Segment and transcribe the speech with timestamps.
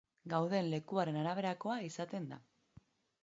[0.31, 2.39] Gauden lekuaren araberakoa izaten da.